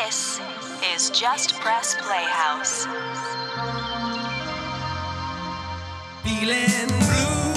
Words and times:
This 0.00 0.40
is 0.94 1.10
Just 1.10 1.52
Press 1.60 1.94
Playhouse. 2.00 2.86
Feeling 6.24 6.88
blue, 7.02 7.52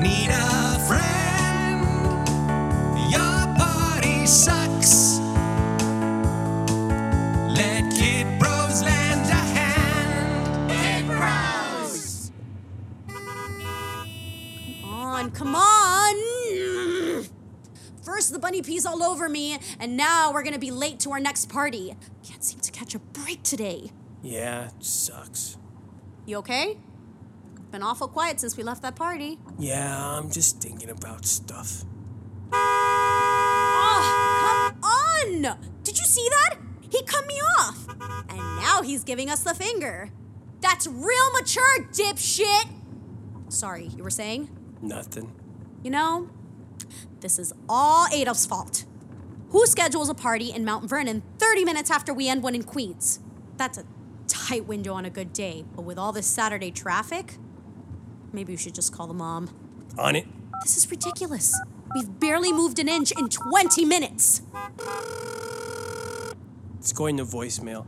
need 0.00 0.30
a 0.30 0.78
friend. 0.86 1.82
Your 3.10 3.40
party 3.58 4.24
sucks. 4.24 5.18
Let 7.58 7.92
Kid 7.92 8.26
Pros 8.38 8.84
lend 8.84 9.26
a 9.28 9.42
hand. 9.56 10.70
Kid 10.70 11.04
Pros. 11.06 12.30
on, 14.84 15.30
come 15.32 15.56
on! 15.56 16.31
First, 18.22 18.32
the 18.32 18.38
bunny 18.38 18.62
pees 18.62 18.86
all 18.86 19.02
over 19.02 19.28
me, 19.28 19.58
and 19.80 19.96
now 19.96 20.32
we're 20.32 20.44
gonna 20.44 20.56
be 20.56 20.70
late 20.70 21.00
to 21.00 21.10
our 21.10 21.18
next 21.18 21.48
party. 21.48 21.96
Can't 22.22 22.44
seem 22.44 22.60
to 22.60 22.70
catch 22.70 22.94
a 22.94 23.00
break 23.00 23.42
today. 23.42 23.90
Yeah, 24.22 24.66
it 24.66 24.84
sucks. 24.84 25.56
You 26.24 26.36
okay? 26.36 26.78
Been 27.72 27.82
awful 27.82 28.06
quiet 28.06 28.38
since 28.38 28.56
we 28.56 28.62
left 28.62 28.80
that 28.82 28.94
party. 28.94 29.40
Yeah, 29.58 30.08
I'm 30.08 30.30
just 30.30 30.60
thinking 30.60 30.88
about 30.88 31.24
stuff. 31.24 31.82
Oh, 32.52 33.98
come 34.70 34.84
on! 34.84 35.58
Did 35.82 35.98
you 35.98 36.04
see 36.04 36.28
that? 36.30 36.58
He 36.90 37.02
cut 37.02 37.26
me 37.26 37.40
off! 37.58 37.88
And 38.28 38.38
now 38.38 38.82
he's 38.82 39.02
giving 39.02 39.30
us 39.30 39.42
the 39.42 39.52
finger. 39.52 40.10
That's 40.60 40.86
real 40.86 41.32
mature, 41.40 41.88
dipshit! 41.90 42.68
Sorry, 43.48 43.90
you 43.96 44.04
were 44.04 44.10
saying? 44.10 44.48
Nothing. 44.80 45.34
You 45.82 45.90
know, 45.90 46.30
this 47.20 47.38
is 47.38 47.52
all 47.68 48.06
Adolf's 48.12 48.46
fault. 48.46 48.84
Who 49.50 49.66
schedules 49.66 50.08
a 50.08 50.14
party 50.14 50.50
in 50.50 50.64
Mount 50.64 50.88
Vernon 50.88 51.22
30 51.38 51.64
minutes 51.64 51.90
after 51.90 52.14
we 52.14 52.28
end 52.28 52.42
one 52.42 52.54
in 52.54 52.62
Queens? 52.62 53.20
That's 53.56 53.78
a 53.78 53.84
tight 54.26 54.66
window 54.66 54.94
on 54.94 55.04
a 55.04 55.10
good 55.10 55.32
day, 55.32 55.64
but 55.76 55.82
with 55.82 55.98
all 55.98 56.12
this 56.12 56.26
Saturday 56.26 56.70
traffic, 56.70 57.36
maybe 58.32 58.54
we 58.54 58.56
should 58.56 58.74
just 58.74 58.94
call 58.94 59.06
the 59.06 59.14
mom. 59.14 59.50
On 59.98 60.16
it. 60.16 60.26
This 60.62 60.76
is 60.76 60.90
ridiculous. 60.90 61.58
We've 61.94 62.18
barely 62.18 62.52
moved 62.52 62.78
an 62.78 62.88
inch 62.88 63.12
in 63.12 63.28
20 63.28 63.84
minutes. 63.84 64.42
It's 66.78 66.92
going 66.92 67.18
to 67.18 67.24
voicemail. 67.24 67.86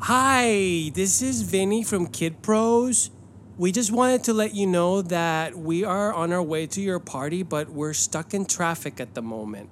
Hi, 0.00 0.90
this 0.94 1.22
is 1.22 1.42
Vinny 1.42 1.82
from 1.82 2.06
Kid 2.08 2.42
Pros. 2.42 3.10
We 3.58 3.72
just 3.72 3.90
wanted 3.90 4.22
to 4.24 4.34
let 4.34 4.54
you 4.54 4.66
know 4.66 5.00
that 5.00 5.56
we 5.56 5.82
are 5.82 6.12
on 6.12 6.30
our 6.30 6.42
way 6.42 6.66
to 6.66 6.80
your 6.82 6.98
party, 6.98 7.42
but 7.42 7.70
we're 7.70 7.94
stuck 7.94 8.34
in 8.34 8.44
traffic 8.44 9.00
at 9.00 9.14
the 9.14 9.22
moment. 9.22 9.70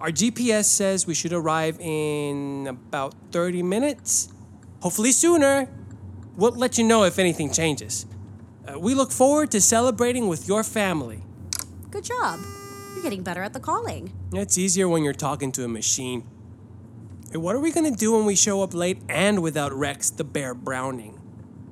Our 0.00 0.08
GPS 0.08 0.64
says 0.64 1.06
we 1.06 1.14
should 1.14 1.32
arrive 1.32 1.78
in 1.78 2.66
about 2.66 3.14
30 3.30 3.62
minutes. 3.62 4.32
Hopefully 4.80 5.12
sooner. 5.12 5.68
We'll 6.36 6.50
let 6.50 6.76
you 6.76 6.82
know 6.82 7.04
if 7.04 7.20
anything 7.20 7.52
changes. 7.52 8.04
Uh, 8.66 8.80
we 8.80 8.96
look 8.96 9.12
forward 9.12 9.52
to 9.52 9.60
celebrating 9.60 10.26
with 10.26 10.48
your 10.48 10.64
family. 10.64 11.22
Good 11.92 12.04
job. 12.04 12.40
You're 12.94 13.04
getting 13.04 13.22
better 13.22 13.44
at 13.44 13.52
the 13.52 13.60
calling. 13.60 14.12
It's 14.32 14.58
easier 14.58 14.88
when 14.88 15.04
you're 15.04 15.12
talking 15.12 15.52
to 15.52 15.64
a 15.64 15.68
machine. 15.68 16.26
Hey, 17.30 17.38
what 17.38 17.54
are 17.54 17.60
we 17.60 17.70
gonna 17.70 17.92
do 17.92 18.16
when 18.16 18.24
we 18.24 18.34
show 18.34 18.60
up 18.62 18.74
late 18.74 18.98
and 19.08 19.40
without 19.40 19.72
Rex 19.72 20.10
the 20.10 20.24
Bear 20.24 20.52
Browning? 20.52 21.19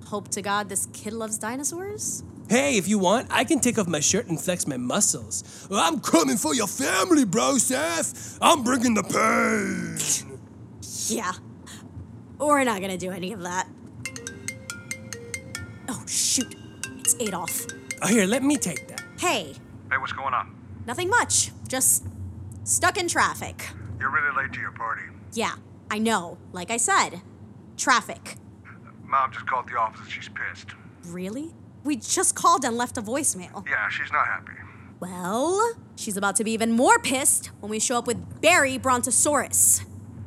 Hope 0.09 0.29
to 0.29 0.41
God 0.43 0.69
this 0.71 0.87
kid 0.95 1.13
loves 1.13 1.37
dinosaurs. 1.39 2.23
Hey, 2.49 2.79
if 2.79 2.89
you 2.89 2.99
want, 2.99 3.27
I 3.31 3.45
can 3.45 3.61
take 3.61 3.79
off 3.79 3.87
my 3.89 4.01
shirt 4.01 4.27
and 4.29 4.41
flex 4.41 4.67
my 4.67 4.79
muscles. 4.79 5.69
I'm 5.71 6.01
coming 6.01 6.39
for 6.39 6.55
your 6.55 6.67
family, 6.67 7.27
bro, 7.27 7.59
Seth. 7.59 8.39
I'm 8.41 8.63
bringing 8.65 8.95
the 8.95 9.03
pain. 9.03 9.99
Yeah. 11.11 11.33
We're 12.39 12.65
not 12.65 12.83
gonna 12.83 12.99
do 12.99 13.11
any 13.11 13.33
of 13.33 13.41
that. 13.43 13.67
Oh, 15.89 16.05
shoot. 16.07 16.55
It's 16.99 17.17
Adolf. 17.19 17.67
Oh, 18.03 18.09
here, 18.09 18.27
let 18.27 18.43
me 18.43 18.57
take 18.59 18.89
that. 18.89 19.03
Hey, 19.19 19.55
Hey, 19.91 19.97
what's 19.99 20.13
going 20.13 20.35
on? 20.35 20.55
nothing 20.87 21.09
much. 21.09 21.51
Just 21.67 22.05
stuck 22.65 22.99
in 22.99 23.09
traffic. 23.09 23.69
You're 23.99 24.11
really 24.11 24.37
late 24.37 24.53
to 24.53 24.61
your 24.61 24.73
party. 24.73 25.03
Yeah, 25.33 25.55
I 25.91 25.99
know. 25.99 26.37
Like 26.53 26.71
I 26.71 26.77
said, 26.77 27.23
traffic. 27.79 28.37
Mom 29.09 29.33
just 29.33 29.47
called 29.47 29.69
the 29.69 29.77
office 29.77 30.01
and 30.03 30.11
she's 30.11 30.29
pissed. 30.29 30.71
Really? 31.07 31.55
We 31.83 31.97
just 31.97 32.35
called 32.35 32.65
and 32.65 32.77
left 32.77 32.99
a 32.99 33.03
voicemail. 33.03 33.67
Yeah, 33.67 33.89
she's 33.89 34.13
not 34.13 34.27
happy. 34.27 34.53
Well, 35.01 35.75
she's 35.97 36.17
about 36.17 36.37
to 36.37 36.45
be 36.45 36.51
even 36.53 36.73
more 36.73 36.99
pissed 36.99 37.47
when 37.61 37.71
we 37.71 37.79
show 37.79 37.97
up 37.97 38.07
with 38.07 38.41
Barry 38.43 38.77
Brontosaurus. 38.77 39.83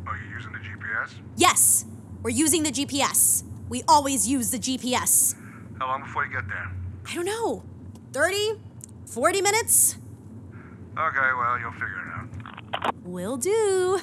Are 0.07 0.17
you 0.17 0.33
using 0.33 0.51
the 0.51 0.59
GPS? 0.59 1.09
Yes, 1.37 1.85
we're 2.23 2.31
using 2.31 2.63
the 2.63 2.71
GPS. 2.71 3.43
We 3.69 3.83
always 3.87 4.27
use 4.27 4.49
the 4.49 4.57
GPS. 4.57 5.35
How 5.77 5.87
long 5.87 6.01
before 6.01 6.25
you 6.25 6.31
get 6.31 6.47
there? 6.47 6.71
I 7.05 7.15
don't 7.15 7.25
know. 7.25 7.63
30? 8.13 8.53
40 9.05 9.41
minutes? 9.41 9.97
Okay, 10.97 11.29
well, 11.37 11.59
you'll 11.59 11.71
figure 11.73 11.87
it 11.87 12.85
out. 12.85 12.95
Will 13.03 13.37
do. 13.37 13.99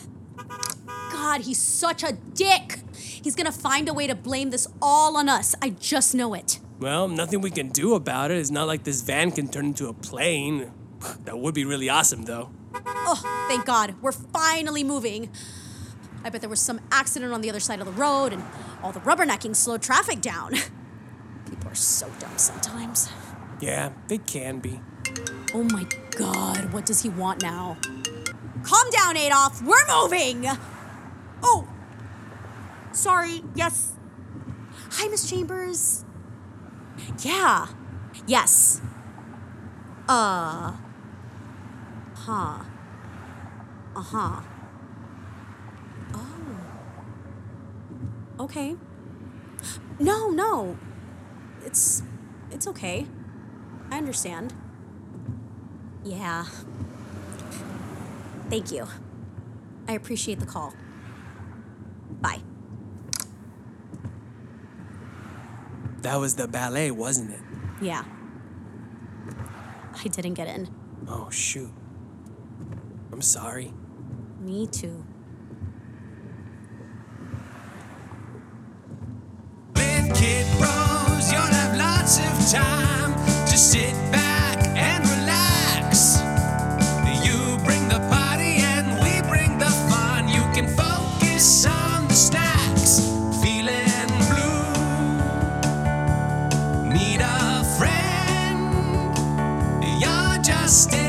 God, 1.11 1.41
he's 1.41 1.59
such 1.59 2.03
a 2.05 2.13
dick. 2.13 2.81
He's 2.99 3.35
gonna 3.35 3.53
find 3.53 3.89
a 3.89 3.95
way 3.95 4.07
to 4.07 4.15
blame 4.15 4.51
this 4.51 4.67
all 4.81 5.17
on 5.17 5.29
us. 5.29 5.55
I 5.63 5.71
just 5.71 6.15
know 6.15 6.35
it. 6.35 6.61
Well, 6.79 7.09
nothing 7.09 7.41
we 7.41 7.51
can 7.51 7.71
do 7.71 7.95
about 7.95 8.31
it. 8.31 8.39
It's 8.39 8.51
not 8.51 8.67
like 8.67 8.85
this 8.85 9.03
van 9.03 9.33
can 9.33 9.49
turn 9.49 9.67
into 9.67 9.89
a 9.89 9.93
plane. 9.95 10.73
That 11.25 11.39
would 11.39 11.55
be 11.55 11.65
really 11.65 11.89
awesome, 11.89 12.25
though. 12.25 12.51
Oh, 12.75 13.47
thank 13.49 13.65
God. 13.65 13.95
We're 14.03 14.13
finally 14.13 14.83
moving. 14.83 15.31
I 16.25 16.31
bet 16.31 16.41
there 16.41 16.51
was 16.51 16.61
some 16.61 16.81
accident 16.91 17.33
on 17.33 17.41
the 17.41 17.51
other 17.51 17.61
side 17.61 17.81
of 17.81 17.87
the 17.87 17.93
road 17.93 18.33
and 18.33 18.43
all 18.83 18.93
the 18.93 19.01
rubbernecking 19.01 19.55
slowed 19.55 19.83
traffic 19.83 20.21
down. 20.21 20.53
People 21.49 21.71
are 21.71 21.75
so 21.75 22.11
dumb 22.19 22.37
sometimes. 22.37 23.09
Yeah, 23.61 23.93
they 24.09 24.19
can 24.19 24.59
be. 24.59 24.81
Oh 25.55 25.63
my 25.65 25.87
God, 26.11 26.73
what 26.73 26.85
does 26.87 27.03
he 27.03 27.09
want 27.09 27.43
now? 27.43 27.77
Calm 28.63 28.91
down, 28.91 29.17
Adolf. 29.17 29.63
We're 29.63 29.87
moving. 29.89 30.47
Oh, 31.43 31.67
sorry. 32.99 33.43
Yes. 33.55 33.93
Hi, 34.93 35.09
Miss 35.09 35.29
Chambers. 35.29 36.05
Yeah. 37.21 37.69
Yes. 38.27 38.81
Uh. 40.09 40.73
Huh. 42.15 42.65
Uh 43.95 44.03
huh. 44.03 44.41
Oh. 46.15 46.57
Okay. 48.41 48.77
No, 49.99 50.31
no. 50.31 50.77
It's. 51.65 52.03
It's 52.51 52.67
okay. 52.67 53.07
I 53.91 53.99
understand. 53.99 54.55
Yeah. 56.05 56.47
Thank 58.51 58.73
you. 58.73 58.87
I 59.87 59.93
appreciate 59.93 60.41
the 60.41 60.47
call. 60.47 60.75
That 66.03 66.17
was 66.17 66.37
the 66.37 66.47
ballet, 66.47 66.91
wasn't 66.91 67.33
it? 67.33 67.41
Yeah. 67.81 68.05
I 69.95 70.09
didn't 70.09 70.35
get 70.35 70.47
in. 70.47 70.69
Oh, 71.09 71.29
shoot. 71.31 71.71
I'm 73.13 73.23
sorry. 73.23 73.73
Me 74.41 74.67
too. 74.69 75.05
justice. 100.69 101.08